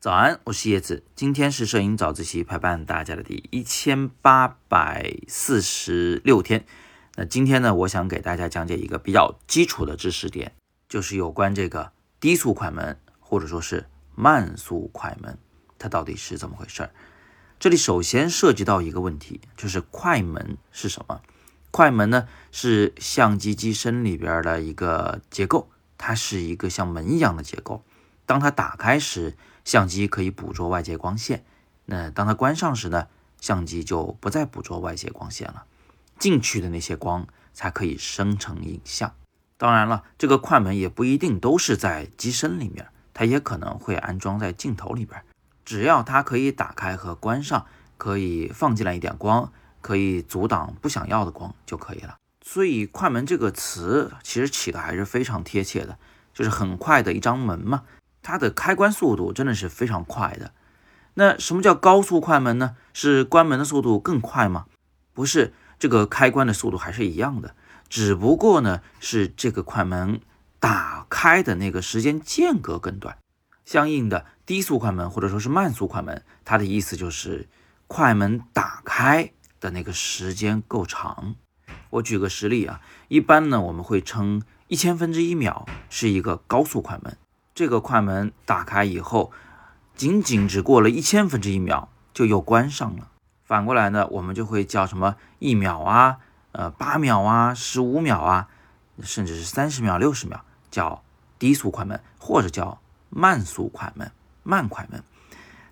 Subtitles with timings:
[0.00, 1.02] 早安，我是叶子。
[1.14, 6.66] 今天是摄影早自习陪伴大家的第一千八百四十六天。
[7.16, 10.52] 那今天呢，我想给大家讲解一个比较基础的知识点，
[10.88, 15.38] 就是有关这个低速快门或者说是慢速快门，
[15.78, 16.90] 它到底是怎么回事儿？
[17.58, 21.22] 这里首先涉及到一个问题，就是快门是什么？
[21.70, 27.84] 快门呢是相机机身里边的一个结构，它是一个像门一样的结构。
[28.26, 31.44] 当它打开时，相机可以捕捉外界光线。
[31.86, 33.08] 那当它关上时呢，
[33.40, 35.64] 相机就不再捕捉外界光线了。
[36.18, 39.12] 进去的那些光才可以生成影像。
[39.56, 45.22] 当然了，这个快门也不一定都是在机身里面，它也可能会安装在镜头里边。
[45.64, 52.16] 只要它可以打开和关上，可以放进来一点光，可以阻挡不想要的光就可以了。
[52.46, 55.98] 所以“快门”这个词其实起的还是非常贴切的，
[56.34, 57.84] 就是很快的一张门嘛。
[58.22, 60.52] 它的开关速度真的是非常快的。
[61.14, 62.76] 那什么叫高速快门呢？
[62.92, 64.66] 是关门的速度更快吗？
[65.14, 67.54] 不是，这个开关的速度还是一样的，
[67.88, 70.20] 只不过呢是这个快门
[70.60, 73.16] 打开的那个时间间隔更短。
[73.64, 77.48] 相应的，低速快门或者说是慢速快门，它的意思就是
[77.86, 81.36] 快门打开的那个时间够长。
[81.94, 87.16] 我举个实例啊，一般呢我们会称一千分之一秒是一个高速快门。
[87.54, 89.30] 这个快门打开以后，
[89.94, 93.08] 仅仅只过了一千分之一秒就又关上了。
[93.44, 96.18] 反过来呢，我们就会叫什么一秒啊，
[96.50, 98.48] 呃八秒啊，十五秒啊，
[99.02, 101.04] 甚至是三十秒、六十秒，叫
[101.38, 104.10] 低速快门或者叫慢速快门、
[104.42, 105.04] 慢快门。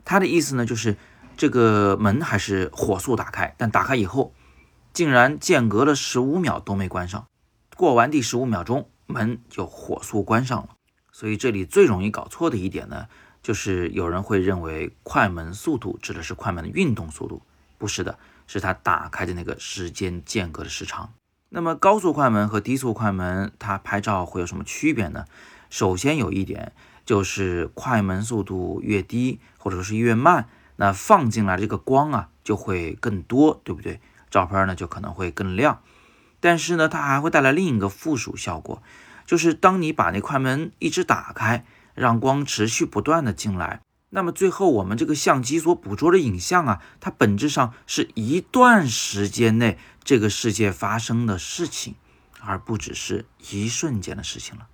[0.04, 0.96] 它的意思呢，就是
[1.36, 4.32] 这个门还是火速打开，但打开以后，
[4.92, 7.26] 竟然间隔了十五秒都没关上。
[7.76, 10.70] 过完第十五秒钟，门就火速关上了。
[11.10, 13.06] 所以这里最容易搞错的一点呢，
[13.42, 17.42] 就是有人会认为快门速度指的是快门的运动速度，
[17.78, 21.12] 不是的，是它打开的那个时间间隔的时长。
[21.48, 25.26] 那么高速快门和低速快门，它拍照会有什么区别呢？
[25.68, 26.72] 首先有一点
[27.04, 34.00] 就是快门速度越低或者说是越慢，那放进来这个光啊就会更多，对不对？
[34.32, 35.80] 照片呢就可能会更亮。
[36.40, 38.82] 但是呢，它还会带来另一个附属效果。
[39.24, 51.94] 就是当你把那快门一直打开，让光持续不断的进来，那么最后我们这个相机所捕捉的影像啊，它本质上是一段时间内这个世界发生的事情，
[52.40, 54.66] 而不只是一瞬间的事情了。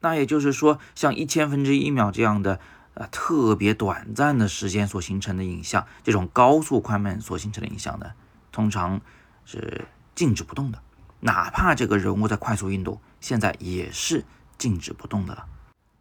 [0.00, 2.58] 那也就是说，像一千分之一秒这样的
[2.94, 8.12] 呃特别短暂的时间所形成的影像，这种高速快门所形成的影像呢，
[8.52, 9.00] 通常
[9.44, 10.80] 是静止不动的。
[11.20, 14.24] 哪怕这个人物在快速运动，现在也是
[14.56, 15.46] 静止不动的了。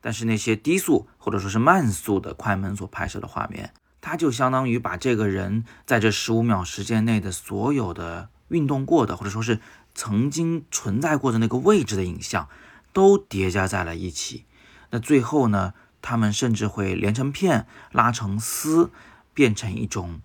[0.02, 9.60] 但是那些低速或者说是慢速的快门所拍摄的画面，它就相当于把这个人在这十五秒时间内的所有的运动过的，或者说是
[9.94, 12.48] 曾经存在过的那个位置的影像，
[12.94, 14.46] 都叠加在了一起。
[14.92, 18.92] 那最后呢，他们甚至会连成片、拉成丝，
[19.34, 20.22] 变成一种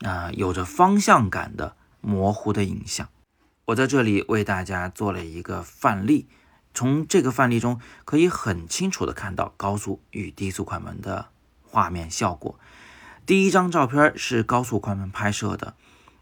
[0.00, 3.08] 啊有着方向感的模糊的影像。
[3.66, 6.26] 我在这里为大家做了一个范例，
[6.72, 11.28] 从这个范例中可以很清楚的看到高速与低速快门的
[11.62, 12.58] 画面效果。
[13.26, 15.74] 第一张照片是高速快门拍摄的，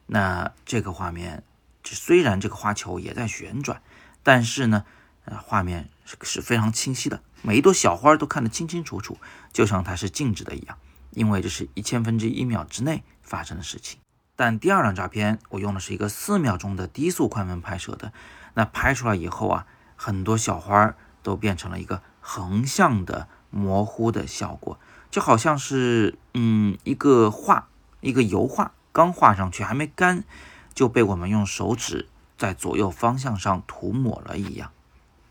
[0.06, 1.44] 那这个画面
[1.84, 3.80] 虽然这个花球也在旋转，
[4.24, 4.84] 但是呢，
[5.24, 9.18] 呃，画面是是非常清晰的，每一朵小花都看得清清楚楚，
[9.52, 10.76] 就像它是静止的一样，
[11.16, 13.98] 因为这是一千分之一秒之内发生的事情。
[14.36, 18.12] 但第二张照片，我用的是一个四秒钟的低速快门拍摄的，
[18.52, 19.66] 那拍出来以后啊，
[19.96, 24.78] 很多小花都变成了一个横向的模糊的效果，
[25.10, 27.68] 就好像是嗯一个画，
[28.02, 30.24] 一个油画刚画上去还没干，
[30.74, 32.06] 就被我们用手指
[32.36, 34.70] 在左右方向上涂抹了一样，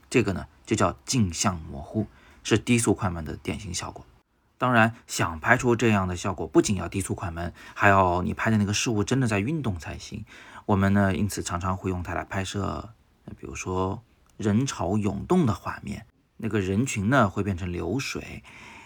[0.09, 2.07] 这个呢就叫镜像模糊，
[2.43, 4.03] 是低速快门的典型效果。
[4.57, 10.23] 当然，想拍出这样的效果，不仅要低速快门，还要你拍的那个事物真的在运动才行。
[10.65, 12.89] 我们呢，因此常常会用它来拍摄，
[13.37, 14.01] 比如说
[14.37, 16.05] 人潮涌动的画面，
[16.37, 18.43] 那个人群呢会变成流水。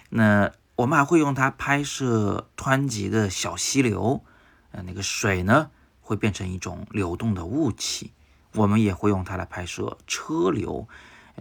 [0.10, 4.24] 那我们还会用它拍摄湍急的小溪流，
[4.72, 5.69] 呃，那个水呢
[6.01, 8.13] 会变成一种流动的雾气。
[8.56, 10.88] 我们也会用它来拍摄车流，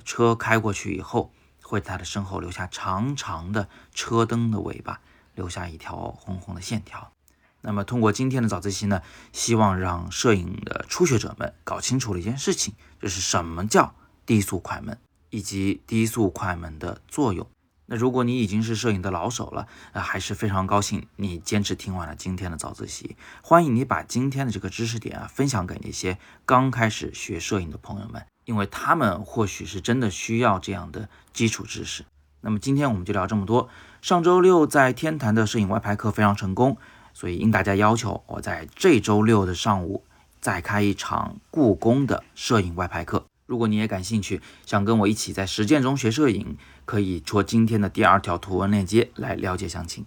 [0.04, 1.32] 车开过去以后。
[1.68, 5.00] 会在他的身后留下长长的车灯的尾巴，
[5.34, 7.12] 留下一条红红的线条。
[7.60, 13.94] 那么，通过今天的早自习呢，希望让摄影的初学者们搞清楚了一件事情，就是什么叫
[14.24, 14.98] 低速快门。
[15.30, 17.46] 以及低速快门的作用。
[17.84, 23.14] 那如果你已经是摄影的老手了，那还是非常高兴你坚持听完了今天的早自习。
[23.42, 32.06] 欢迎你把今天的这个知识点啊分享给那些刚开始学摄影的朋友们，因为他们或许是真的需要这样的基础知识。
[32.40, 33.68] 那么今天我们就聊这么多。
[34.00, 36.78] 上周六在天坛的摄影外拍课非常成功，
[37.12, 40.02] 所以应大家要求，我在这周六的上午
[40.40, 43.26] 再开一场故宫的摄影外拍课。
[43.44, 46.56] 如果你也感兴趣，想跟我一起在实践中学摄影，
[46.86, 50.06] 可以戳今天的第二条图文链接来了解详情。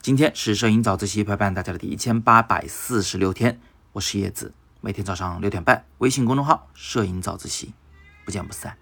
[0.00, 3.60] 今天是摄影早自习陪伴大家的第一千八百四十六天，
[3.92, 7.74] 我是叶子，每天早上六点半，微信公众号“摄影早自习”，
[8.24, 8.76] 不见不散。